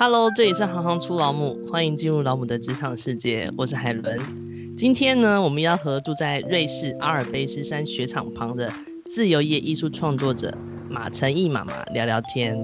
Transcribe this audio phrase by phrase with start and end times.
[0.00, 3.50] Hello，这里是行行出老母，欢迎进入老母的职场世界。
[3.56, 4.16] 我是海伦。
[4.76, 8.72] 今天呢，我们要和住在瑞士阿尔卑斯山雪场旁的
[9.06, 10.56] 自由业艺术创作者
[10.88, 12.56] 马成毅妈妈聊聊天。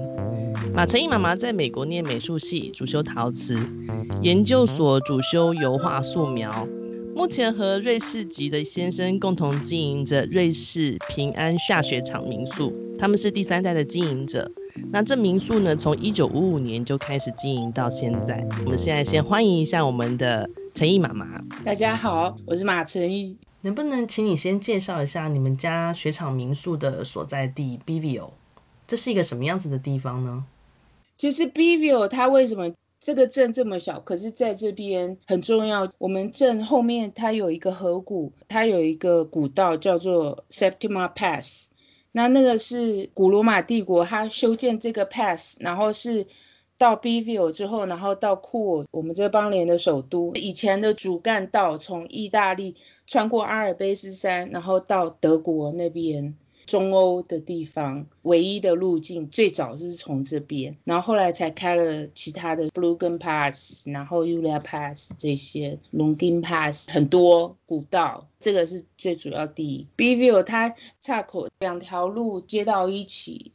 [0.73, 3.59] 马成毅妈妈在美国念美术系，主修陶瓷，
[4.21, 6.65] 研究所主修油画素描。
[7.13, 14.49] 目前和瑞士籍的先生共同经营着瑞士平安下雪场民宿，他们是第三代的经营者。
[14.91, 18.45] 那这民宿呢，从一九五五年就开始经营到现在。
[18.65, 21.41] 我们现在先欢迎一下我们的成毅妈妈。
[21.63, 23.37] 大家好，我是马成毅。
[23.61, 28.31] 能不能请你先介绍一下你们家雪场民宿的所在地 Bivio？
[28.85, 30.45] 这是一个什么样子的地方呢？
[31.17, 34.01] 其实 Bivio 它为什么这个镇这么小？
[34.01, 35.89] 可是在这边很重要。
[35.97, 41.69] 我们镇后面它有一个河谷，它有一个古道叫做 Septima Pass。
[42.17, 46.25] 那那个是古罗马帝国，他修建这个 pass，然后是
[46.77, 50.33] 到 Bivio 之后，然后到库尔，我们这邦联的首都。
[50.33, 52.73] 以前的主干道从意大利
[53.05, 56.33] 穿过阿尔卑斯山，然后到德国那边。
[56.65, 69.87] 中欧的地方唯一的路径，最早是从这边，然后后来才开了其他的 Bruggen Pass，然后 Ulia Pass 这些 Longing Pass 很多古道，这个是最主要第一。
[69.97, 73.51] Bivio 它岔口两条路接到一起。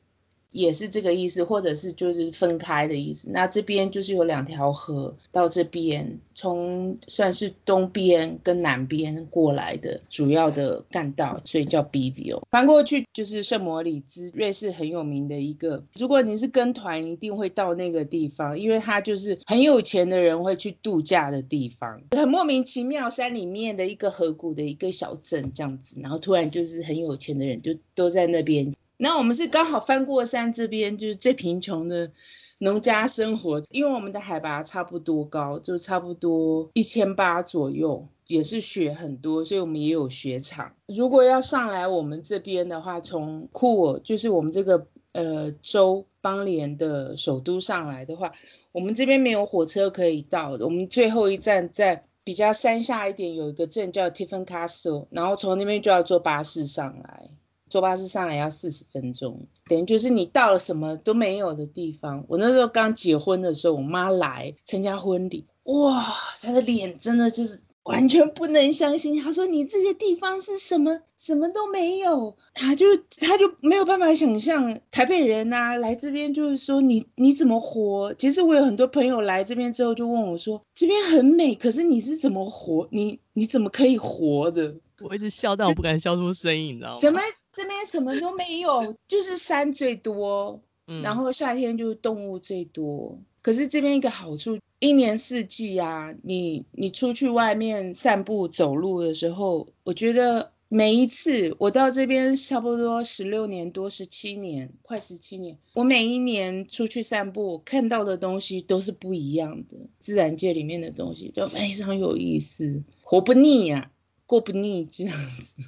[0.52, 3.28] 也是这个意思，或者是就是分开的意思。
[3.30, 12.40] 那这边就是有两条河到这边，从算是东边跟南边过来的主要的干道，所以叫 Bivio。
[12.50, 15.82] 翻过去就是圣莫里兹，瑞士很有名的一个。
[15.96, 22.00] 如果你是跟团，一定会到那个地方，因为它就是很有钱的人会去度假的地方。
[22.10, 28.72] 很莫名其妙，山里面的一个河谷的一个小镇这样子，然后突然就是很有钱的人就都在那边。
[29.02, 32.10] 那我们是刚好翻过山，这边就是最贫穷的
[32.58, 40.74] 农家生活，因为我们的海拔差不多高，就差不多一千八左右，也是雪很多，所以我们也有雪场。
[40.86, 48.30] 如果要上来我们这边的话，从库尔就是我们这个呃州邦联的首都上来的话，
[48.70, 57.30] 我们这边没有火车可以到的，我们最后一站在比较山下一点有一个镇叫 Tiefenkaste，然后从那边就要坐巴士上来。
[57.70, 62.22] 坐巴士上来要四十分钟，等于就是你到了什么都没有的地方。
[62.28, 66.04] 我那时候刚结婚的时候，我妈来参加婚礼，哇，
[66.42, 69.16] 她的脸真的就是完全不能相信。
[69.22, 71.00] 她说：“你这个地方是什么？
[71.16, 72.84] 什么都没有。”她就
[73.20, 78.12] 她就没有办法想象台北人呐、啊、来这边就是说你你怎么活？
[78.14, 82.88] 其实我有很多朋友来这边之后就问我说：“这边很美，可是你是怎么活？
[82.90, 87.20] 你你怎么可以活的？”我一直笑，到我不敢笑出声音，你知道吗？
[87.52, 90.60] 这边什么都没有，就是山最多，
[91.02, 93.16] 然后夏天就是动物最多。
[93.18, 113.90] 嗯、可是这边一个好处，一年四季啊，你你出去外面散步走路的时候，我觉得每一次我到这边差不多十六年多，十七年，快十七年，我每一年出去散步看到的东西都是不一样的，自然界里面的东西就非常有意思，活不腻呀、啊，
[114.26, 115.62] 过不腻这样子。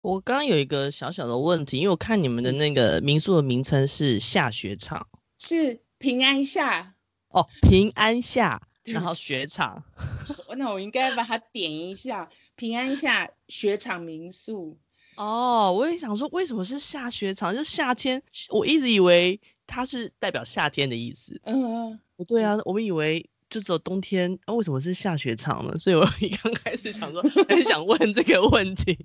[0.00, 5.06] 我刚刚有一个小小的问题，因为我看你们的那个民宿的名称是下雪场，
[5.38, 6.94] 是平安下
[7.30, 9.82] 哦，平安下，然后雪场。
[10.56, 14.78] 那我应该把它点一下，平安下雪场民宿。
[15.16, 17.52] 哦，我也想说，为什么是下雪场？
[17.54, 21.40] 就夏天，我一直以为它是代表夏天的意思。
[21.44, 25.76] 嗯，不对啊，我们以为就只有冬天，那、哦、为什么是下雪场呢？
[25.76, 28.96] 所以我一刚开始想说，很想问这个问题。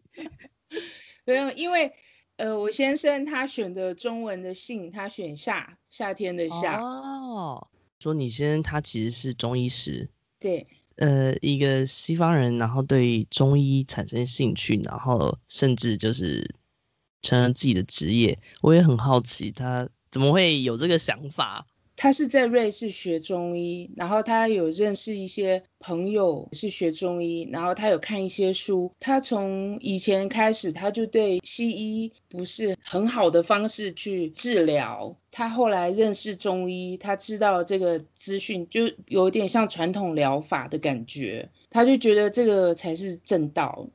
[1.26, 1.92] 没有，因为
[2.38, 6.80] 呃，我先生他选的中文的姓，他选夏，夏天的夏。
[6.82, 7.68] 哦，
[8.00, 16.44] 说你先生他其实是中医师，对，呃，一个西方人，然后对中医产生兴趣，然后甚至就是
[17.22, 18.38] 成了自己的职业。
[18.62, 21.66] 我也很好奇，他怎么会有这个想法？
[22.04, 28.92] 他是在瑞士学中医，然后他有认识一些朋友是学中医，然后他有看一些书。
[29.00, 35.16] 他从以前开始，他就对西医不是很好的方式去治疗。
[35.32, 43.88] 他后来认识中医，他知道这个资讯就有点像传统疗法的感觉，他就觉得这个才是正道。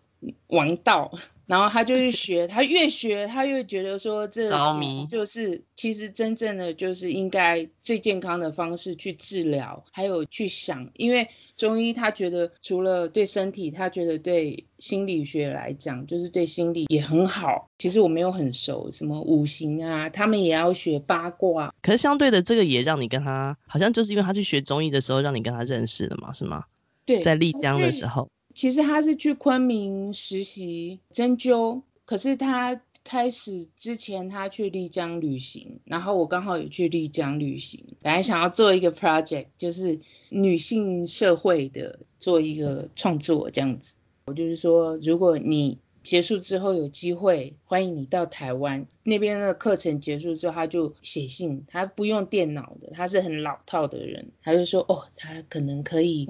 [0.46, 1.12] 王道。
[1.48, 17.66] 然后他就去学，他越学他越觉得说，这着迷就是其实真正的就是应该最健康的方式去治疗，还有去想，因为中医他觉得除了对身体，他觉得对心理学来讲，就是对心理也很好。
[17.78, 21.72] 其实我没有很熟，什么五行啊，他们也要学八卦。
[21.80, 26.64] 可是相对的，这个也让你跟他，好像就是因为他去学中医的时候，让你跟他认识了嘛，是吗？
[27.06, 28.28] 对，在丽江的时候。
[28.58, 39.96] 其实他是去昆明实习针灸，可是他开始之前他去丽江旅行，然后我刚好也去丽江旅行，本来想要做一个 project，就是
[40.31, 43.94] 女性社会的做一个创作这样子。
[44.26, 56.26] 我就是说，如果你结束之后有机会，欢迎你到台湾那边的课程结束之后，他就写信，他不用电脑的，他是很老套的人，他就说哦，他可能可以。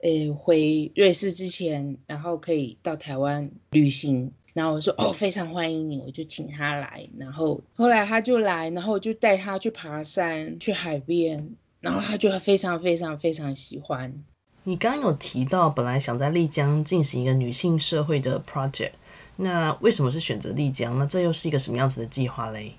[0.00, 11.50] 诶，回瑞士之前，然后可以到台湾旅行，然后我说哦，非常欢迎你，我就请他来，然后后来他就来，然后我就带他去爬山，去海边，
[11.80, 14.14] 然后他就非常非常非常喜欢。
[14.62, 18.92] 你刚刚有提到，本来想在丽江进行一个女性社会的 project，
[19.36, 20.96] 那为什么是选择丽江？
[20.98, 22.74] 那这又是一个什么样子的计划嘞？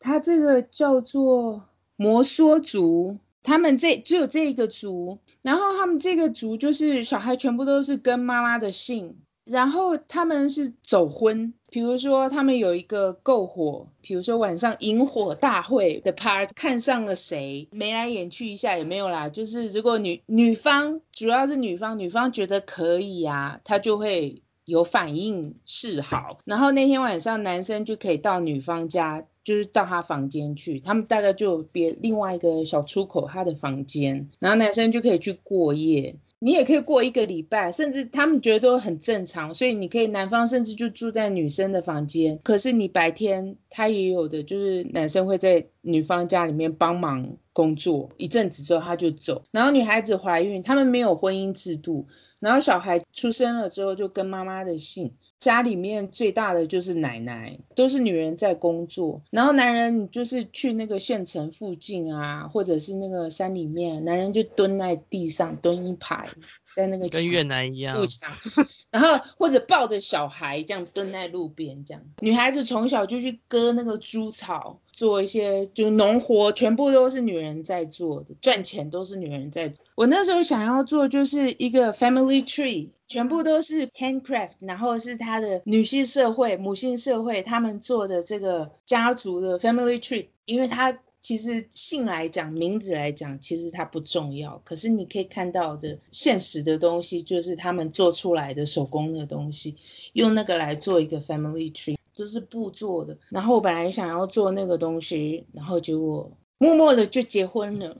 [0.00, 1.62] 它这个叫做
[1.96, 3.18] 摩梭族。
[3.44, 9.14] 他们这只有这一个族，然后他们这个族就是小孩全部都是跟妈妈的姓，
[9.44, 29.26] 然后他们是走婚，比如说他们有一个篝火，比如说晚上萤火大会的 part，看上了谁，眉来眼去一下也没有啦，就是如果女女方主要是女方，女方觉得可以呀，她就会有反应示好，然后那天晚上男生就可以到女方家。
[29.44, 52.06] 就是到他房间去，他们大概就别另外一个小出口，他的房间，然后男生就可以去过夜，你也可以过一个礼拜，甚至他们觉得都很正常，所以你可以男方甚至就住在女生的房间，可是你白天他也有的，就是男生会在女方家里面帮忙工作一阵子之后他就走，然后女孩子怀孕，他们没有婚姻制度，
[52.40, 55.12] 然后小孩出生了之后就跟妈妈的姓。
[55.44, 66.30] 家里面最大的就是奶奶，都是女人在工作，然后男人就是去那个县城附近啊，或者是那个山里面，男人就蹲在地上蹲一排。
[66.74, 67.96] 在那个跟越南一样，
[68.90, 79.84] 然后或者抱着小孩这样蹲在路边，这样女孩子从小就去割那个猪草，做一些就农活，全部都是女人在做的，赚钱都是女人在做。
[79.94, 90.98] 我那时候想要做就是一个 family tree，全部都是 handcraft，然后是他的女性社会、母性社会他们做的这个家族的 family tree，因为他。
[91.24, 94.60] 其实姓来讲，名字来讲，其实它不重要。
[94.62, 99.74] 可是你可以看到的现实的东西，就是他们做出来的手工的东西，
[100.12, 103.16] 用那个来做一个 family tree，就是布做的。
[103.30, 107.98] 然后我本来想要做那个东西，然后结果默默的就结婚了，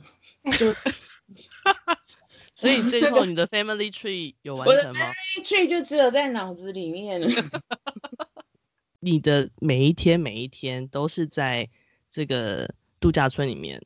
[0.58, 0.74] 就。
[2.54, 4.82] 所以最后你的 family tree 有完成吗？
[4.84, 7.26] 我的 family tree 就只有在脑子里面了。
[9.00, 11.70] 你的每一天每一天都是在
[12.10, 12.68] 这个。
[13.04, 13.78] 度假村里面，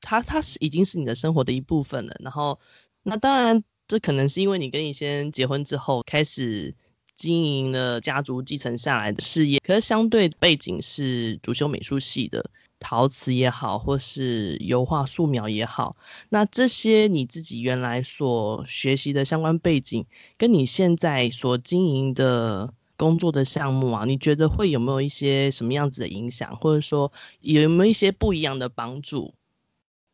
[0.00, 2.16] 它它是已经是你的生活的一部分了。
[2.20, 2.58] 然后，
[3.02, 6.74] 那当然，这可能是因为你跟你先结婚之后，开始
[7.14, 9.60] 经营了家族继承下来的事业。
[9.62, 12.42] 可是，相对背景是主修美术系的，
[12.80, 15.94] 陶瓷也好，或是油画素描也好，
[16.30, 20.06] 那这些你自己原来所学习的相关背景，
[20.38, 22.72] 跟你现在所经营的。
[22.96, 27.10] 工作的项目啊，你觉得会有没有一些什么样子的影响，或者说
[27.40, 29.34] 有没有一些不一样的帮助？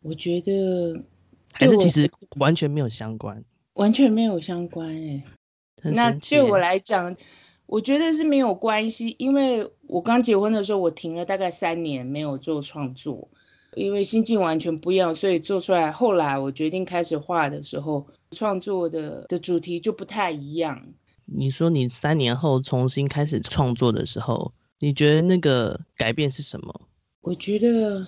[0.02, 1.02] 我觉得
[1.52, 5.22] 还是其实完全没有相关，完全没有相关哎、
[5.82, 5.90] 欸。
[5.90, 7.14] 那对我来讲，
[7.66, 13.28] 我觉得是没有关系，因为我刚结婚的时候，我停了大概三年没有做创作，
[13.74, 15.90] 因为心境完全不一样，所以做出来。
[15.90, 20.86] 后来我决定开始画的时候，创作的的主题就不太一样。
[21.30, 26.80] 你说你三年后重新开始创作的时候，你觉得那个改变是什么？
[27.20, 28.06] 我觉得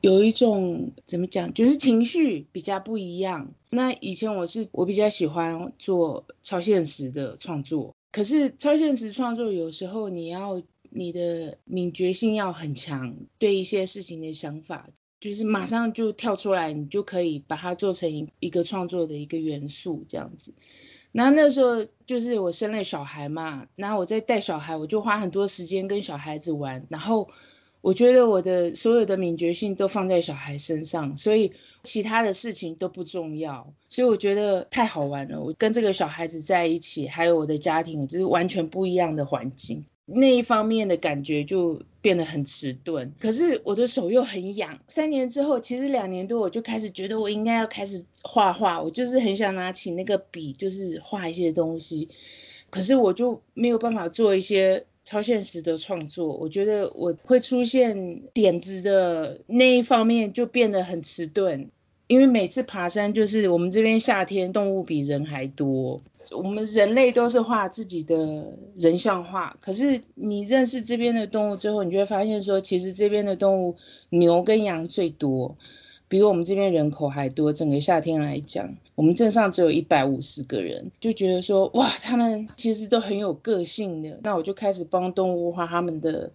[0.00, 3.48] 有一种怎么讲，就是情绪比较不一样。
[3.70, 14.88] 那以前我是我比较喜欢做超现实的创作，可是超现实创作有时候你要你的敏觉性要很强，对一些事情的想法
[15.20, 20.52] 就是马上就跳出来，你就可以把它做成一个创作的一个元素这样子。
[21.18, 26.86] 然后那时候就是我生了小孩嘛，然后我在带小孩，我就花很多时间跟小孩子玩。
[26.88, 27.26] 然后
[27.80, 31.50] 我觉得我的所有的敏觉性都放在小孩身上，所以
[31.82, 33.74] 其他的事情都不重要。
[33.88, 35.42] 所以我觉得太好玩了。
[35.42, 39.84] 我跟这个小孩子在一起，还有我的家庭，就是完全不一样的环境。
[40.06, 43.12] 那一方面的感觉就变得很迟钝。
[43.20, 44.78] 可是我的手又很痒。
[44.88, 48.82] 三年之后，其实两年多，我就开始觉得我应该要开始画画。
[48.82, 52.08] 我就是很想拿起那个笔，就是画一些东西。
[52.70, 54.86] 可是我就没有办法做一些。
[55.04, 61.70] 超现实的创作，我觉得我会出现点子的那一方面就变得很迟钝，
[62.08, 66.00] 因为每次爬山就是我们这边夏天动物比人还多，
[66.36, 73.76] 我们人类都是画自己的人像画，可是你认识这边的动物之后，你就会发现说，其实这边的动物
[74.10, 75.56] 牛跟羊最多。
[76.10, 84.18] 比我们这边人口还多，整个夏天来讲，我们镇上只有一百五十个人，就觉得说哇，他们其实都很有个性的。
[84.22, 86.30] 那我就开始帮动物画他们的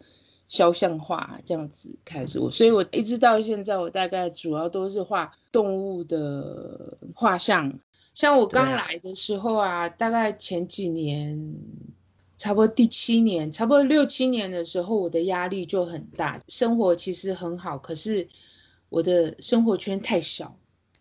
[0.53, 7.79] 肖像画，这样子开始我，所以我一直到现在，我大概主要都是画动物的画像。
[8.13, 11.55] 像我刚来的时候啊，大概前几年，
[12.37, 18.27] 差不多第七年，差不多六七年的时候，我的压力就很大，生活其实很好，可是。
[18.89, 20.55] 我的生活圈太小，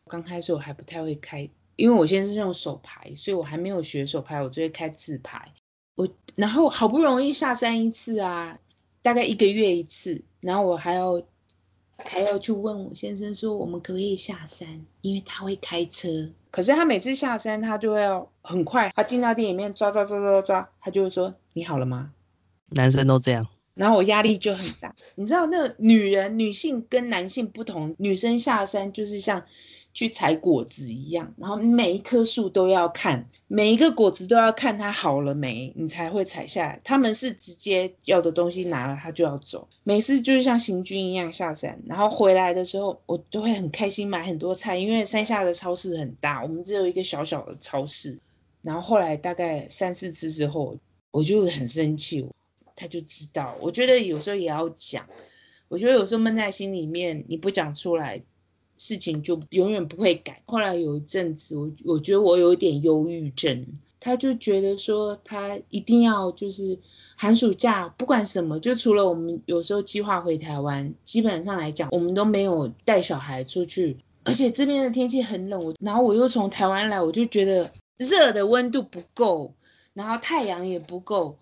[0.06, 5.52] 刚开始我还不太会开，因为我现在是用手排，所以我还没有学手排，我就会开自牌。
[5.94, 8.59] 我然后好不容易下山一次啊，
[9.02, 11.21] 大概一个月一次，然后我还要
[11.99, 16.30] 还要去问我先生说，我们可不可以下山，因为他会开车。
[16.50, 22.12] 可是他每次下山，他就会要很快，他进到店里面抓抓抓抓抓，他就会说，你好了吗？
[22.71, 23.47] 男生都这样。
[23.75, 29.42] 然后我压力就很大，你知道，那个女人、女性跟男性不同，女生下山就是像
[29.94, 36.80] 去采果子一样，然后每一棵树都要看，每一个果子都要看它好了没，你才会采下来。
[36.82, 39.68] 他们是直接要的东西拿了，他就要走。
[39.84, 48.18] 每次就是像行军一样下山，然后回来的时候，我都会很开心买很多菜，因为山下的超市很大，我们只有一个小小的超市。
[48.62, 50.76] 然后后来大概三四次之后，
[51.11, 52.26] 我就很生气。
[52.75, 55.06] 他就知道，我觉得有时候也要讲。
[55.68, 58.20] 我觉得有时候闷在心里面，你不讲出来，
[58.76, 60.43] 事情就永远不会改。
[60.47, 63.67] 后来有一阵子，我我觉得我有点忧郁症。
[64.00, 66.76] 他就觉得说，他一定要就是
[67.17, 73.97] 寒暑假不管什么，就除了我们有时候计划回台湾，基本上来讲，我们都没有带小孩出去。
[74.25, 79.52] 而且这边的天气很冷，我然后我又从台湾来，我就觉得热的温度不够，
[79.95, 81.37] 然后太阳也不够。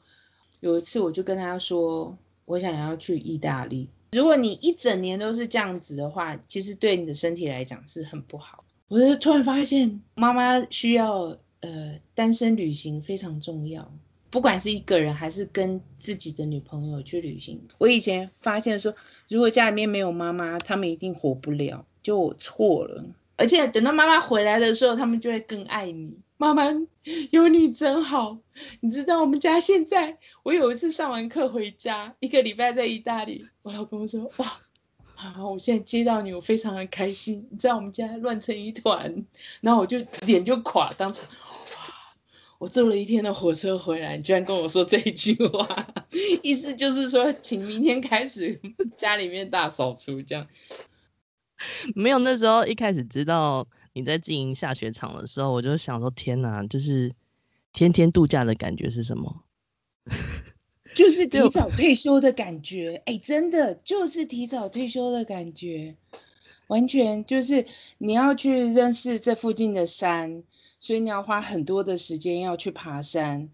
[0.60, 3.88] 有一次，我就跟他说，我想要去意大利。
[4.12, 8.64] 如果你一整年都是这样子的话，其实对你的身体来讲是很不好。
[8.88, 13.88] 我就突然发现，妈妈需要呃单身旅行非常重要，
[14.30, 17.60] 不管是一个人还是跟自己的女朋友去旅行。
[17.78, 18.92] 我以前发现说，
[19.28, 23.04] 如果家里面没有妈妈，他们一定活不了，就我错了。
[23.36, 26.18] 而且等到妈妈回来的时候，他们就会更爱你。
[26.36, 26.64] 妈妈
[27.30, 28.38] 有你真好，
[28.80, 34.60] 你知道我们家现在，我有一次上完课回家，一个礼拜在意大利，我老公说哇，
[35.16, 37.48] 啊，我现在接到你，我非常的开心。
[37.50, 39.24] 你知道我们家乱成一团，
[39.62, 41.34] 然后我就脸就垮，当场哇，
[42.58, 45.66] 我坐了一天的火车回来，你居然跟我说这一句话，
[46.42, 48.60] 意思就是说，请明天开始
[48.98, 50.46] 家里面大扫除，这样。
[51.96, 53.66] 没有，那时候一开始知道。
[53.92, 57.12] 你在经营下雪场的时候，我就想说：天哪，就是
[57.72, 59.42] 天天度假的感觉是什么？
[60.94, 63.02] 就是提早退休的感觉。
[63.06, 65.96] 哎、欸，真的就是提早退休的感觉，
[66.68, 67.66] 完全就是
[67.98, 70.44] 你要去认识这附近的山，
[70.78, 73.48] 所以你要花很多的时间要去爬山，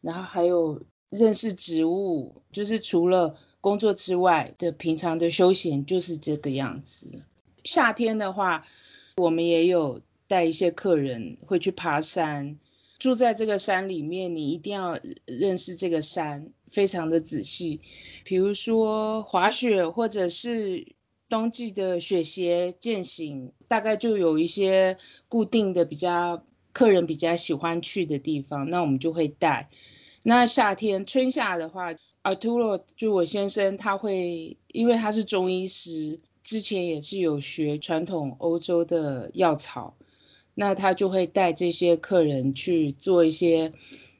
[0.00, 7.20] 然后还有认识植物，就是除了工作之外的平常的休闲就是这个样子。
[7.64, 8.64] 夏天的话。
[9.16, 12.58] 我们也有带一些客人会去爬山，
[12.98, 17.80] 住在这个山里面，你一定要认识这个山，非常的仔细。
[18.24, 20.86] 比如说滑雪，或者是
[21.28, 24.96] 冬季的雪鞋健行，大概就有一些
[25.28, 26.42] 固定的比较
[26.72, 29.68] 客人比较喜欢去的地方，那我们就会带。
[30.24, 31.92] 那夏天春夏的话
[32.22, 36.20] ，Arturo 就我先生他会，因为他是中医师。
[36.42, 39.94] 之前也是有学传统欧洲的药草，
[40.54, 43.72] 那他就会带这些客人去做一些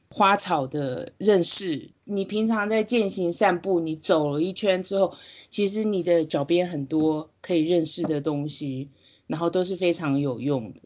[0.09, 1.91] 花草的认识。
[2.05, 5.13] 你平常在健行散步，你走了一圈之后，
[5.49, 8.89] 其实你的脚边很多可以认识的东西，
[9.27, 10.81] 然后都是非常有用的。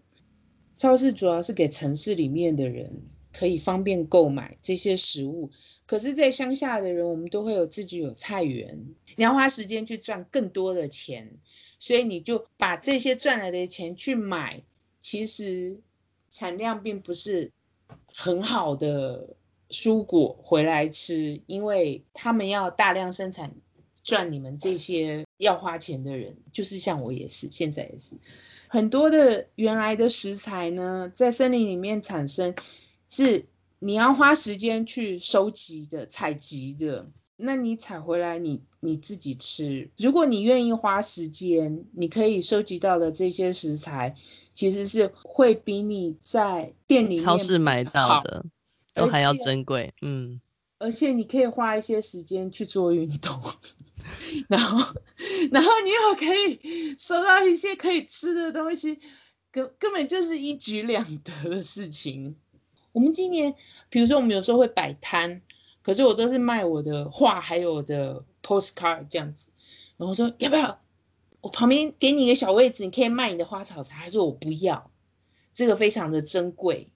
[0.77, 3.01] 超市主要是给城市里面的人
[3.37, 5.51] 可以方便购买这些食物。
[5.85, 11.37] 可是，在乡下的人，我们都会有自己有菜园，你要花时间去赚更多的钱，
[11.79, 14.63] 所以你就把这些赚来的钱去买，
[14.99, 15.79] 其实
[16.29, 17.51] 产量并不是
[18.13, 19.35] 很好的
[19.69, 23.55] 蔬果回来吃，因为他们要大量生产
[24.03, 28.15] 赚你们这些要花钱的人，就是像我也是，现在也是
[28.67, 32.53] 很多的原来的食材呢，在森林里面产生
[33.09, 33.45] 是。
[33.79, 39.87] 你要花时间去收集的、采集的，那你采回来你你自己吃。
[39.99, 44.15] 如果你愿意花时间，你可以收集到的这些食材，
[44.51, 48.43] 其实是会比你在店里面超市买到的
[48.95, 49.93] 都还要珍贵。
[50.01, 50.41] 嗯，
[50.79, 53.39] 而且你可以花一些时间去做运动，
[54.49, 54.95] 然后
[55.51, 58.97] 然后你又可以收到一些可以吃的东西，
[59.51, 62.35] 根根本就是一举两得的事情。
[62.97, 63.53] 我们今年，
[63.91, 65.43] 比如说我们有时候会摆摊，
[65.83, 69.51] 可是我都是卖我的画，还有我的 postcard 这样子。
[69.97, 70.79] 然后说要不要？
[71.41, 74.03] 我旁边给你一个小位置，你可以卖你的花草茶。
[74.03, 74.89] 他说我不要，
[75.53, 76.87] 这个非常的珍贵。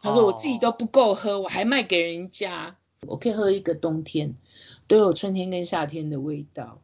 [0.00, 2.78] 他说我自己都不够喝我还卖给人家。
[3.06, 4.34] 我可以喝一个冬天，
[4.88, 6.80] 都有春天跟夏天的味道。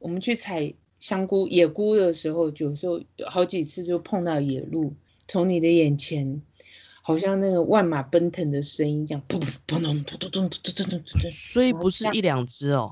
[0.00, 4.94] 我们去采香菇、野菇的时候，有时候有好几次就碰到野鹿，
[5.28, 6.42] 从你的眼前。
[7.06, 11.30] 好像那个万马奔腾的声音，这样砰砰咚咚咚咚咚咚咚咚。
[11.30, 12.90] 所以不是一两只哦？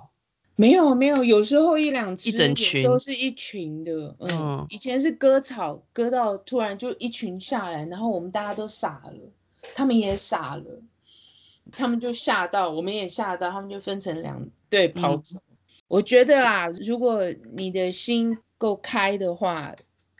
[0.54, 4.14] 没有没有，有时候一两只，一整群，有时候是一群的。
[4.18, 9.14] 嗯，嗯，以前是割草，割到突然就一群下来，然后我们大家都傻了，
[9.74, 10.82] 他们也傻了，
[11.72, 15.38] 他们就吓到，我们也吓到，他们就分成两队跑走。
[15.38, 15.56] 嗯。
[15.88, 17.22] 我觉得啦，如果
[17.54, 19.74] 你的心够开的话，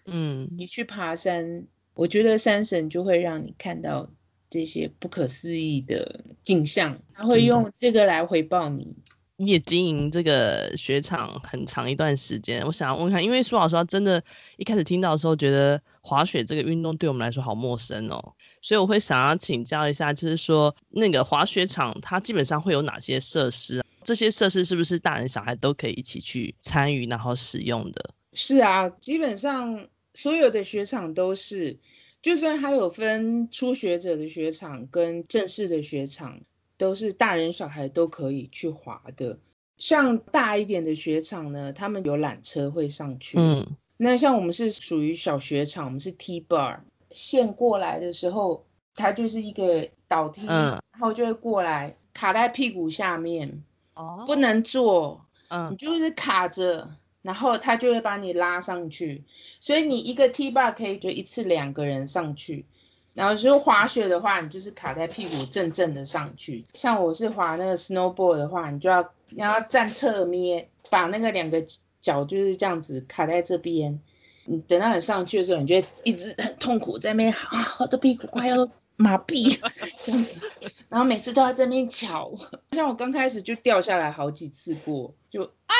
[0.06, 1.66] 嗯，你去爬山。
[1.94, 4.08] 我觉得山神就会让你看到
[4.48, 8.96] 这些不可思议的景象，他会用这个来回报你。
[9.36, 14.22] 你也经营这个雪场很长一段时间，我想要问看，因为苏老师他真的，
[14.56, 23.84] 一开始听到的时候觉得滑雪这个运动对我们来说好陌生哦，所以我会想要请教一下，就是说那个滑雪场它基本上会有哪些设施？
[24.04, 28.10] 这些设施是不是大人小孩都可以一起去参与然后使用的？
[28.32, 29.88] 是啊，基本上。
[30.14, 31.78] 所有的雪场都是，
[32.20, 36.40] 就算它有分初学者的雪场跟正式的雪场，
[36.76, 39.38] 都是大人小孩都可以去滑的。
[39.78, 43.38] 像大一点的雪场呢，他们有缆车会上去。
[43.40, 43.66] 嗯，
[43.96, 48.64] 那像我们是属于小雪场，我们是 T bar，线过来的时候，
[48.94, 56.96] 它就是一个倒梯，嗯，然后就会过来卡在屁股下面，哦，不能坐，嗯，你就是卡着。
[57.22, 59.24] 然后他就会把你拉上去，
[59.60, 62.66] 所以你一个 T bar 可以就一次两个人上去。
[63.14, 66.64] 然后就滑雪的话，你就是卡在屁股正正的上去。
[66.72, 71.62] 像我是滑那个 snowboard 的话，你就要你要站侧面，把那个两个
[72.00, 74.00] 脚就是这样子卡在这边。
[74.46, 77.38] 你等到你上去的时候，你就会一直很痛苦在那边啊，
[77.80, 79.58] 我的屁股快要麻痹
[80.04, 80.84] 这样子。
[80.88, 82.32] 然后每次都要在那边瞧，
[82.70, 85.74] 像我刚开始就掉下来好几次过，就啊。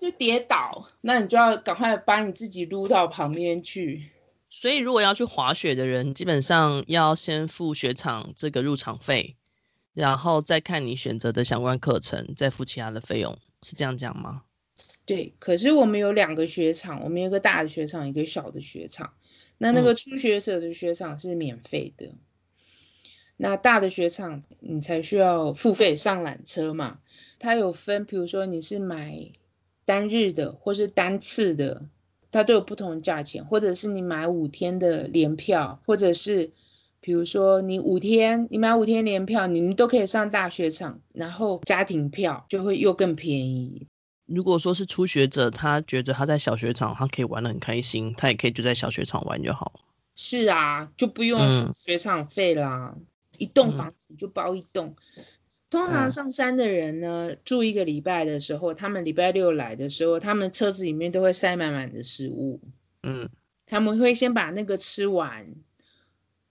[0.00, 4.10] 就跌倒，那你就要赶快把你自己撸到旁边去。
[4.50, 9.34] 所以，如果要去滑雪的人，基本上要先付雪场这个入场费，
[9.92, 14.42] 然后再看你选择的相关课程，再付其他的费用，是这样讲吗？
[15.04, 15.34] 对。
[15.40, 19.14] 可是我们有两个雪场，我们有一个大的雪场，一个小的雪场。
[19.58, 22.18] 那那个初学者的雪场是免费的，嗯、
[23.38, 27.00] 那大的雪场你才需要付费上缆车嘛。
[27.40, 29.32] 它有分，比如说你是买。
[29.84, 31.82] 单日的或是单次的，
[32.30, 36.50] 它都有不同的价钱，或者是你买五天的联票，或者是
[37.00, 43.86] 比如说你五天，你买五天联票，你们都可以上大学场，然后家庭票就会又更便宜。
[44.26, 49.72] 如果说是初学者，他觉得他在小学场他可以玩的很开心，他也可以就在小学场玩就好。
[50.16, 51.38] 是啊，就不用
[51.74, 53.06] 学场费啦，嗯、
[53.38, 54.94] 一栋房子就包一栋。
[55.18, 55.24] 嗯
[55.74, 62.60] 通常上山的人呢，嗯、住一个礼拜的时候，他们礼拜六来的时候，他们车子里面都会塞满满的食物。
[63.02, 63.28] 嗯，
[63.66, 65.52] 他们会先把那个吃完，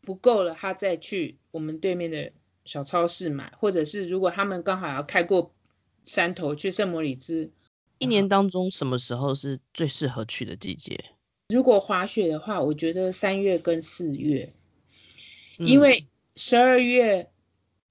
[0.02, 2.34] 不够了，他再去我们对面的
[2.66, 5.54] 小超市买，或者是如果他们刚好要开过
[6.04, 7.50] 山头去圣莫里兹，
[8.00, 11.02] 一年当中什么时候是最适合去的季节？
[11.48, 14.50] 如果滑雪的话，我觉得三月跟四月，
[15.60, 16.06] 嗯、因为
[16.36, 17.30] 十二月。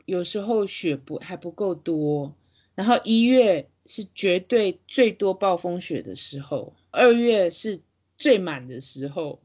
[0.05, 2.35] 有时候雪不还不够多，
[2.75, 7.81] 然后一月是绝对最多暴风雪的时候，二月是
[8.17, 9.41] 最满的时候，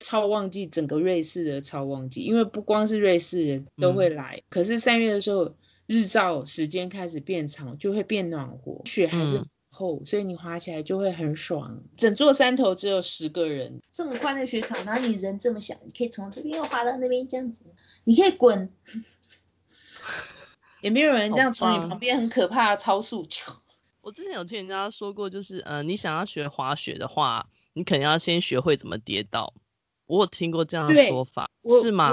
[0.00, 4.36] 超旺季，整个瑞士的超旺季，因为不光是瑞士人都会来。
[4.36, 5.54] 嗯、可是三月的时候，
[5.86, 11.82] 日照时间开始变长，就会变暖和，雪还是很厚，嗯、所以你滑起来就会很爽。
[11.96, 17.64] 整座山头只有十个人，这么宽的雪场，然后你人这么小，你可以从这边又滑到那边，这样子，
[18.04, 18.68] 你可以滚，
[20.80, 23.26] 也没有人这样从你旁边很可怕的超速。
[24.00, 29.54] 我之前有听人家说过，就是呃，你想要学滑雪的话，你肯定要先学会怎么跌倒。
[30.06, 31.50] 我有听过这样的说法，
[31.82, 32.10] 是吗？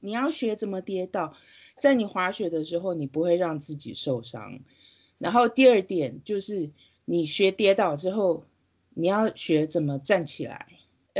[0.00, 1.32] 你要学怎么跌倒，
[1.76, 4.58] 在你滑雪的时候，你不会让自己受伤。
[5.18, 6.70] 然后第二点就是，
[7.04, 8.44] 你学跌倒之后，
[8.94, 10.66] 你要学怎么站起来。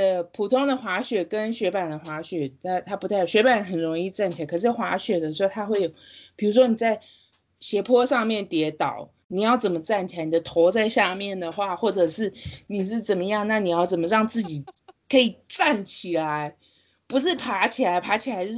[0.00, 5.92] 呃，普通的滑雪跟雪板的滑雪，它它不太，雪板很容易站起来，可是滑雪的时候，它会有，
[6.36, 6.98] 比如说你在
[7.60, 10.24] 斜坡上面跌倒，你要怎么站起来？
[10.24, 12.32] 你的头在下面的话，或者是
[12.66, 13.46] 你是怎么样？
[13.46, 14.64] 那你要怎么让自己
[15.06, 16.56] 可以站起来？
[17.06, 18.54] 不是爬起来，爬起来是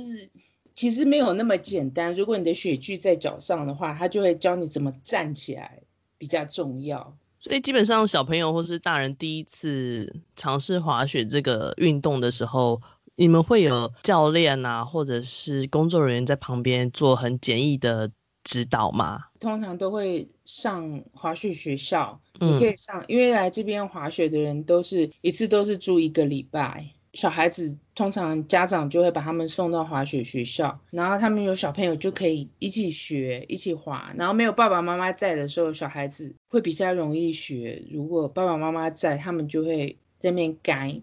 [0.77, 2.15] 其实没有那么简单。
[2.15, 5.81] 如果你的雪具在脚上的话，他就会教你怎么站起来
[6.19, 7.17] 比较重要。
[7.43, 12.81] 所以基本上小朋友或是大人第一次尝试滑雪这个运动的时候，
[13.17, 18.09] 你们会有教练啊，或者是工作人员在旁边做很简易的
[18.45, 19.25] 指导吗？
[19.41, 26.93] 通常都会上滑雪学校，你可以上，嗯、因为来这边滑雪的人都是一次都是住一个礼拜。
[27.13, 34.11] 小孩子通常家长就会把他们送到滑雪学校，然后他们有小朋友就可以一起学、一起滑。
[34.17, 37.83] 然后没有爸爸妈妈在的时候，小孩子会比较容易学。
[37.91, 41.01] 如果爸爸妈妈在，他们就会在那边改，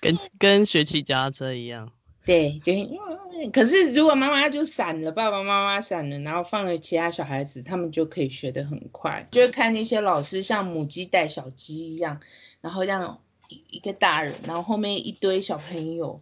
[0.00, 1.92] 跟跟学骑脚踏车一样。
[2.24, 2.72] 对，就
[3.52, 9.26] 可是如果妈妈就散了，爸爸妈妈散了，然后放了其他小孩子，他们就可以学得很快。
[9.30, 12.18] 就是看那些老师像母鸡带小鸡一样，
[12.60, 13.20] 然后让。
[13.68, 16.18] 一个大人，然后后面一堆小朋友，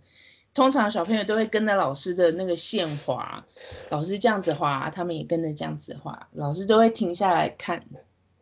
[0.52, 3.42] 通常小朋友都会跟着老师的那个线滑，
[3.90, 7.86] 老师这样子滑，他们也跟着这样子滑，老师都会停下来看，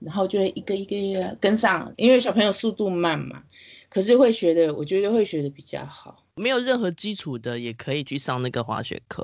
[0.01, 3.43] 然后就会一个一个一个跟上，因为小朋友速度慢嘛，
[3.89, 6.25] 可是会学的，我觉得会学的比较好。
[6.35, 9.23] 没有任何基础的也可以去上那个滑雪课，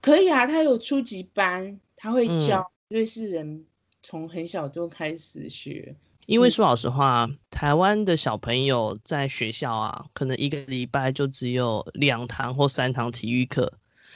[0.00, 3.64] 可以啊，他有初级班，他会教瑞士人
[4.02, 5.94] 从很小就开始学。
[6.26, 13.72] 因为说老实话，嗯、台湾的小朋友在学校啊，可能一个礼拜就只有两堂或三堂体育课，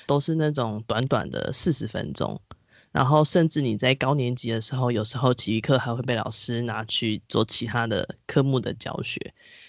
[0.09, 2.41] 都是那种短短的四十分钟。
[2.93, 9.21] 然后甚至你在高年级的时候，有时候体育课还会被老师拿去做其他的科目的教学。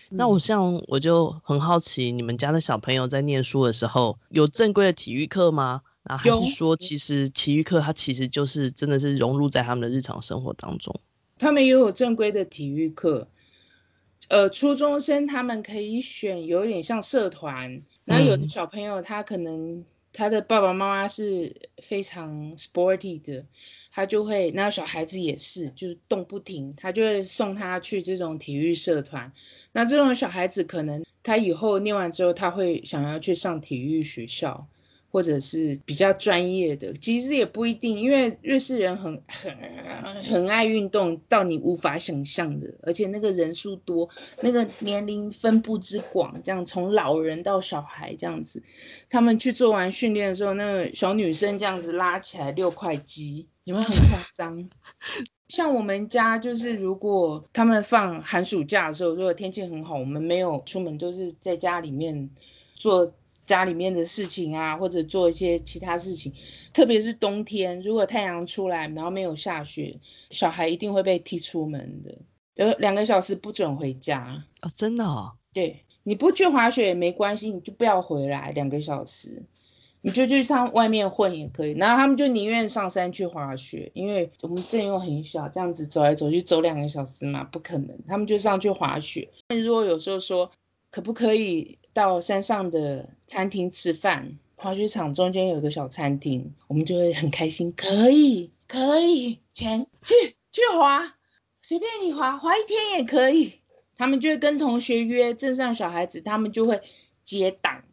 [0.09, 5.81] 嗯、那我像我就很好奇，你们家的小朋友在念书的时候有正规的体育课吗？
[6.03, 10.99] 然后还是说，其实体育课它其实就是真的是融入在他们的日常生活当中？
[11.37, 13.27] 他们也有正规的体育课，
[14.29, 23.45] 呃，初中生他们可以选有点像社团，然后有的小朋友他可能他的爸爸妈妈是非常 sporty 的，
[23.91, 29.31] 他就会，那小孩子也是，就是动不停，他就会送他去这种体育社团。
[29.71, 34.67] 那这种小孩子可能他以后念完之后，他会想要去上体育学校。
[35.11, 39.53] 或者是比较专业的，其实也不一定，因为瑞士人很很
[40.23, 44.07] 很爱运动，到你无法想象的，而且那个人数多，
[44.41, 48.63] 那个年龄分布之广，这样从老人到小孩这样子，
[49.09, 54.69] 他们去做完训练的时候，那个小女生这样子拉起来六块肌，有没有很夸张？
[55.49, 62.29] 像我们家就是，如果他们放寒暑假的时候，如果天气很好，我们没有出门，都是在家里面
[62.75, 63.13] 做。
[63.51, 66.31] 家里面的事情啊，或者做一些其他事情，
[66.71, 72.15] 特别是冬天，如果太阳出来，然后没有下雪，小孩一定会被踢出门的。
[72.55, 75.33] 有两个小时不准回家哦，真的哦？
[75.51, 79.43] 对，你不去滑雪也没关系，你就不要回来两个小时，
[79.99, 81.73] 你就去上外面混也可以。
[81.73, 87.99] 然后他们就宁愿上山去滑雪，因为我们镇又很小，这样子走来走去走两个小时嘛，不可能。
[88.07, 89.27] 他们就上去滑雪。
[89.49, 90.49] 如果有时候说
[90.89, 91.77] 可不可以？
[91.93, 97.73] 到山上的餐厅吃饭，滑雪场中间有一个小餐厅，我们就会很开心。
[97.73, 100.13] 可以，可以，钱去
[100.51, 101.17] 去滑，
[101.61, 103.53] 随便你滑，滑一天也可以。
[103.95, 106.81] 他们就会跟同学约，镇上小孩子他们就会
[107.23, 107.83] 结党，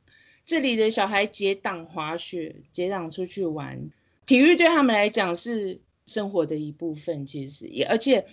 [0.44, 3.90] 这里的小孩结党滑雪，结党出去玩。
[4.26, 8.26] 体育对他们来讲是生活的一部分，其实也而且。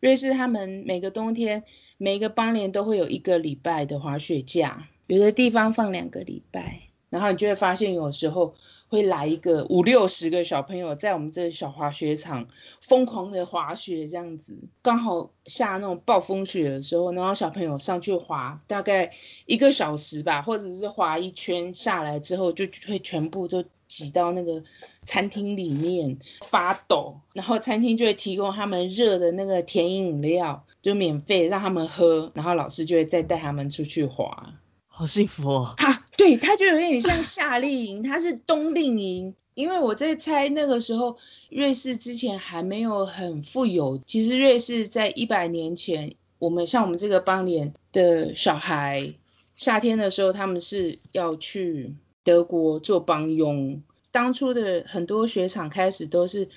[0.00, 1.62] 瑞士他们每个冬天，
[1.96, 6.80] 每个邦联都会有一个礼拜的滑雪假，有的地方放两个礼拜。
[7.10, 8.54] 然后你就会发现有时候
[8.88, 12.48] 会来一个五六十个小朋友在我们这个小滑雪场
[12.80, 19.12] 疯狂的滑雪，这样子刚好下那种暴风雪的时候，然后小朋友上去滑大概
[19.44, 24.62] 一个小时吧，或者是滑一圈下来之后，就会全部都挤到那个
[25.04, 26.16] 餐厅里面
[26.48, 34.54] 发抖，然后餐厅就会提供他们热的那个甜饮料，就免费让他们喝，然后老师就会再带他们出去滑。
[34.94, 35.74] 好幸福哦！
[35.78, 39.34] 啊，对，它就有点像夏令营，它是冬令营。
[39.54, 41.16] 因为我在猜那个时候，
[41.50, 43.98] 瑞士之前还没有很富有。
[44.04, 49.12] 其实瑞士在一百年前，我们像我们这个邦联的小孩，
[49.54, 53.82] 夏天的时候他们是要去德国做帮佣。
[54.10, 56.48] 当初的很多雪场开始都是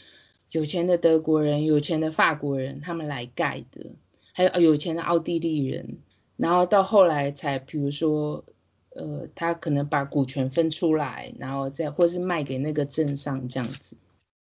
[0.52, 3.92] 有钱的德国人、有钱的法国人他们来盖的，
[4.34, 5.98] 还有有钱的奥地利人。
[6.38, 8.44] 然后到后来才，比如说，
[8.90, 13.98] 呃，他可能把股权分出来，然后再或是卖给那个镇上这样子。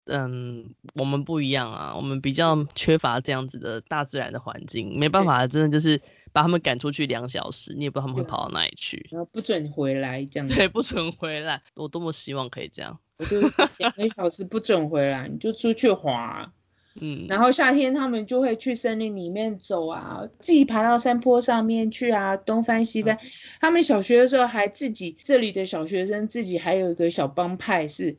[0.08, 5.99] 嗯，我们不一样啊，我们比较缺乏这样子的大自然的环境，没办法，真的就是
[6.31, 10.53] 把他们赶出去两小时，你也不知道他们会跑到哪里去，然后不准回来这样子。
[10.53, 13.41] 对，不准回来，我多么希望可以这样，我就
[13.77, 16.53] 两个小时不准回来，你就出去滑。
[17.01, 23.17] 嗯，然后夏天他们就会去森林里面走啊，自己爬到山坡上面去啊，东翻西翻。
[23.60, 28.15] 他们小学的时候还自己，这里的小学生自己还有一个小帮派，是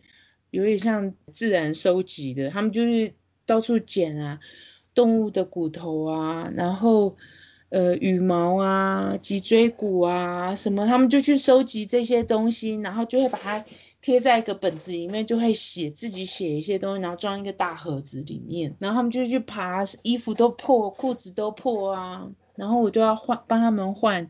[0.51, 2.51] 有点像自然收集的。
[2.51, 3.15] 他们就是
[3.47, 4.39] 到处捡啊，
[4.95, 7.17] 动物的骨头啊，然后
[7.77, 13.65] 呃羽毛啊、脊椎骨啊什么，他们就去收集这些东西，然后就会把它。
[14.03, 24.29] 贴在一个本子里面，就会写自己写一些东西，然后装一个大盒子里面，然后他们就去爬，衣服都破，裤子都破啊，然后我就要换，帮他们换。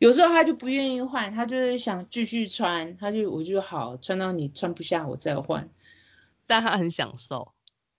[0.00, 5.68] 有时候他就不愿意换，他就是想继续穿，他就我就好穿到你穿不下，我再换。
[6.48, 7.52] 但他很享受。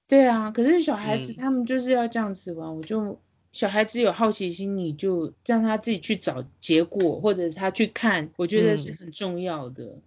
[0.10, 3.17] 对啊，可是小孩子他们就是要这样子玩，嗯、我就
[3.53, 10.01] 小孩子有好奇心，你就让他自己去找结果，或者他去看，我觉得是很重要的，嗯、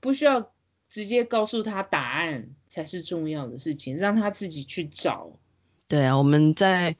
[0.00, 0.50] 不需要。
[0.92, 5.32] 直接告诉他答案才是重要的事情，让他自己去找。
[5.88, 6.94] 对啊，我们在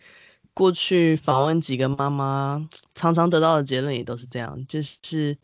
[0.55, 5.37] 过去访问几个妈妈，常常得到的结论也都是这样，就是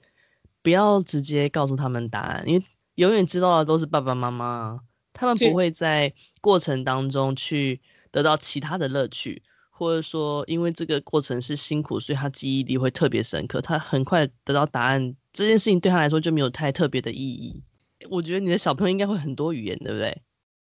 [0.63, 4.81] 不要直接告诉他们答案，因为永远知道的都是爸爸妈妈，
[5.13, 9.43] 他们不会在过程当中去得到其他的乐趣，
[9.79, 17.63] 或者说因为这个过程是辛苦，所以他记忆力会特别深刻，他很快得到答案，这件事情对他来说就没有太特别的意义。
[18.11, 20.21] 我觉得你的小朋友应该会很多语言，对不对？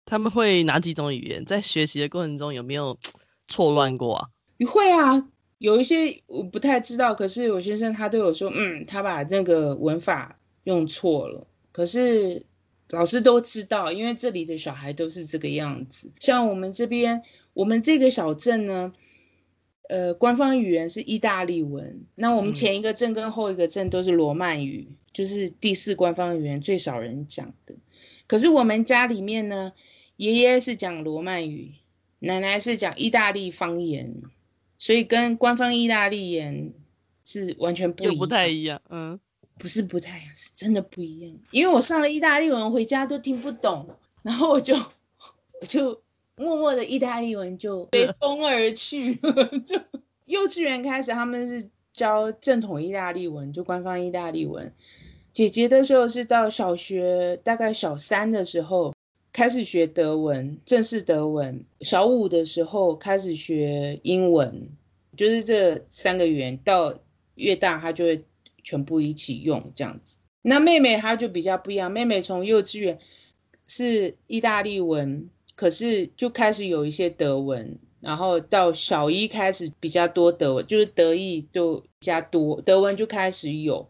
[0.05, 1.45] 他们会哪几种语言？
[1.45, 2.99] 在学习的过程中有没有
[3.49, 4.29] 错乱过啊？
[4.67, 5.27] 会啊，
[5.59, 11.47] 有一些我不太知道，可是我先生他都有说，嗯，他把那个文法用错了。
[11.73, 12.45] 可是
[12.91, 16.11] 老师都知道，因为这里的小孩都是这个样子。
[16.19, 17.23] 像我们这边，
[17.55, 18.93] 我们这个小镇呢，
[19.89, 22.05] 呃，官方语言是意大利文。
[22.15, 24.87] 那我们前一个镇跟后一个镇都是罗曼语。
[24.89, 27.75] 嗯就是第四官方语言最少人讲的，
[28.29, 29.73] 可是我们家里面呢，
[30.17, 31.73] 爷爷是讲罗曼语，
[32.21, 34.23] 奶奶是讲意大利方言，
[34.79, 36.73] 所以跟官方意大利言
[37.25, 39.19] 是完全不一样，不太一样，嗯，
[39.59, 41.37] 不是不太一样，是真的不一样。
[41.51, 43.89] 因为我上了意大利文回家都听不懂，
[44.23, 44.77] 然后我就
[45.61, 46.01] 我就
[46.41, 49.15] 默默的意大利文就随风而去，
[49.65, 49.79] 就
[50.25, 51.71] 幼稚园开始他们是。
[51.93, 54.73] 教正统意大利文，就官方意大利文。
[55.33, 58.95] 姐姐的时候是到小学大概小三的时候
[59.33, 61.61] 开始学德文，正式德文。
[61.81, 64.69] 小五的时候开始学英文，
[65.17, 66.57] 就是这三个语言。
[66.59, 66.95] 到
[67.35, 68.23] 越大，她就会
[68.63, 70.17] 全部一起用这样子。
[70.43, 72.99] 那妹妹她就比较不一样，妹妹从幼稚园
[73.67, 75.29] 是意大利文，
[75.61, 77.79] 可是就开始有一些德文。
[78.01, 83.87] 然后到小一开始比较多德文，就是德意就加多，德文就开始有。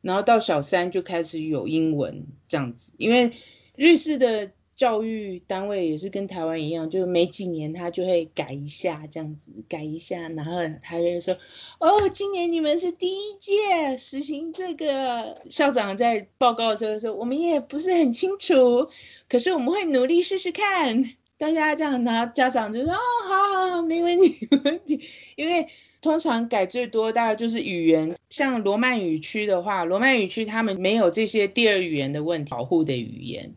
[0.00, 3.30] 然后到小三就开始有英文这样子，因为
[3.76, 11.36] 日式的教育单位也是跟台湾一样，就是每几年他就会改一下这样子，改一下，然后他就说
[11.80, 18.86] ：“哦，今年你们是第一届实行这个。”校长在报告的时候说：“我们也不是很清楚，
[19.28, 24.98] 可是我们会努力试试看。”大家这样，然后家长就说：“哦，好好好，没问题，没问题。”
[25.36, 25.66] 因为
[26.00, 33.54] 通常改最多大概就是语言，像罗曼语区的话，罗曼语区他们没有这些第二语言的问题保护的语言，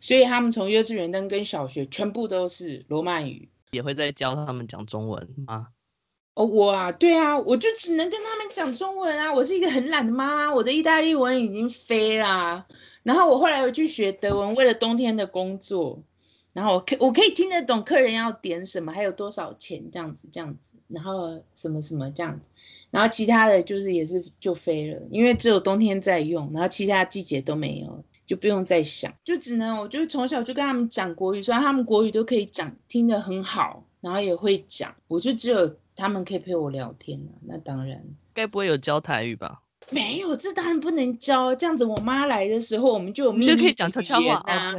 [0.00, 5.68] 所以他们从幼稚园跟跟小学全部都是罗曼语，也会在教他们讲中文吗？
[6.34, 9.32] 哦，我啊，对啊，我就只能跟他们讲中文啊。
[9.32, 12.64] 我是一个很懒的妈妈，我的意大利文已经飞啦。
[13.02, 16.00] 然后我后来又去学德文，为了冬天的工作。
[16.54, 22.46] 然后我可我可以听得懂客人要点什么，还有多少钱这样子这样子，然后什么什么这样子。
[22.90, 35.76] 然后其他的就是也是就飞了，因为只有冬天在用，然后其他季节都没有，就不用再想，就只能我就从小就跟他们讲国语，虽然他们国语都可以讲，听得很好，然后也会讲，我就只有。
[36.00, 38.00] 他们可以陪我聊天啊，那当然。
[38.32, 39.62] 该不会有教台语吧？
[39.90, 41.52] 没有，这当然不能教。
[41.56, 44.72] 这样子，我妈来的时候，我们就有秘密就可以讲悄悄话啊，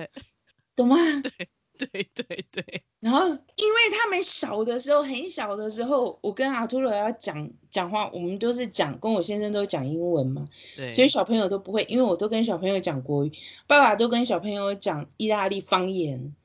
[0.78, 0.96] 懂吗？
[1.22, 1.50] 对
[1.88, 2.84] 对对对。
[3.00, 10.48] 然后，因为他们小的时候，很小的时候，我跟阿图罗要讲讲话，我们都是讲，跟我先生都讲英文嘛。
[10.78, 10.92] 对。
[10.94, 13.32] 所以小朋友都不会，因为我都跟小朋友讲国语，
[13.68, 16.36] 爸爸都跟小朋友讲意大利方言，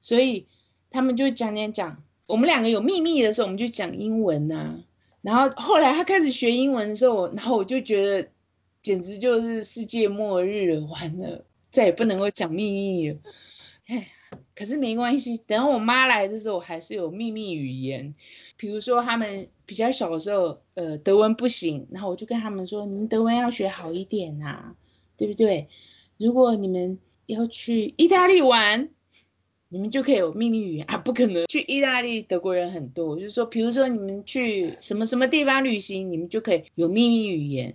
[0.00, 0.46] 所以
[0.90, 2.02] 他们就讲讲讲。
[2.28, 4.78] 我们两个有秘密的时候，我们就讲英文呐、啊。
[5.20, 8.28] 然后后来他开始学英文的时候，然后我就觉得
[8.80, 13.18] 简直就是世界末日了，完了，再也不能够讲秘密了。
[13.86, 14.08] 哎，
[14.54, 18.14] 可是没关系，等我妈来的时候，我还是有秘密语言。
[18.56, 24.74] 比如说他们比较小的时候，呃，德文不行，然后我就跟他们说：“你们德文要学好一点呐、啊，
[25.16, 25.68] 对不对？
[26.18, 28.88] 如果你们要去意大利玩。”
[29.74, 30.98] 你们就可以有秘密语言啊？
[30.98, 37.74] 不可能，去意大利德国人很多，就是说，比如说你们去什么什么地方旅行，你们就可以有秘密语言，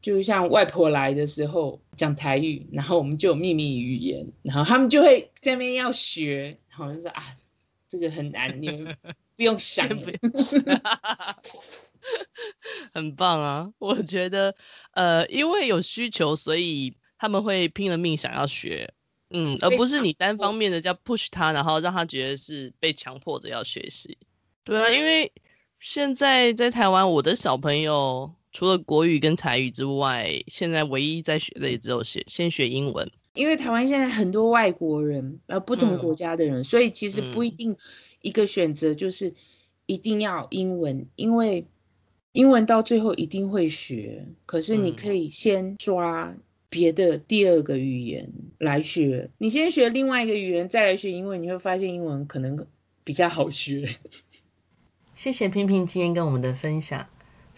[0.00, 7.22] 就像外婆来的时候讲台语，然后我们就有秘密语言，然后他们就会在那边要学，然后就说啊，
[7.88, 8.96] 这个很难，你们
[9.36, 10.18] 不用想，不 用
[12.94, 13.70] 很棒啊！
[13.78, 14.54] 我觉得，
[14.92, 18.92] 呃，因为有需求，所以他们会拼了命想要学。
[19.30, 24.16] 嗯，而不是你单方面的叫 push 他，然后让他觉得是被强迫着要学习。
[24.64, 25.30] 对啊，因为
[25.78, 33.10] 现在在台湾，我的小朋友除了国语跟台语之外，现在唯一在学的也只有学先学英文。
[33.34, 37.76] 因为台湾现在很多外国人，呃，不同国家的人，嗯，所以其实不一定
[38.22, 39.32] 一个选择就是
[39.86, 41.66] 一定要英文，嗯，因为
[42.32, 46.36] 英文到最后一定会学，可是你可以先抓。
[46.70, 52.66] 别的第二个语言来学，你先学另外一个语言，再来学英文，你会发现英文可能
[53.04, 53.88] 比较好学。
[55.16, 57.08] 谢谢平平今天跟我们的分享，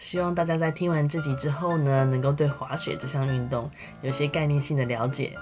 [0.01, 3.69] 希望大家在听完这集之后呢，能够对滑雪这项运动
[4.01, 5.37] 有些概念性的了解。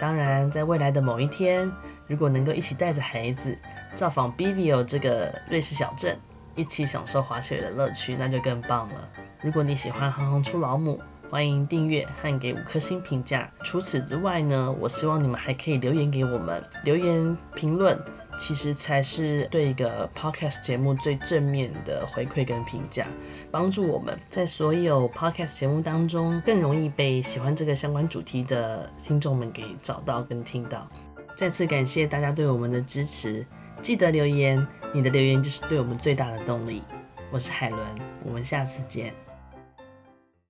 [0.00, 1.70] 当然，在未来的某一天，
[2.08, 3.56] 如果能够一起带着孩子
[3.94, 6.18] 造访 Bivio 这个瑞士小镇，
[6.56, 9.08] 一起享受滑雪的乐趣，那就更棒了。
[9.42, 13.48] 如果你喜欢行行出老母，欢迎订阅和给五颗星评价。
[13.62, 17.96] 除此之外呢，我希望你们还可以留言给我们，留言评论
[18.40, 23.06] 其实才是对一个 podcast 节目最正面的回馈跟评价，
[23.50, 30.88] 帮助我们在所有 podcast 节目当中更容易被喜欢这个相关主题的听众们给找到跟听到。
[31.36, 33.46] 再次感谢大家对我们的支持，
[33.82, 36.82] 记得留言，你的留言就是对我们最大的动力。
[37.30, 37.80] 我是海伦，
[38.24, 39.12] 我们下次见。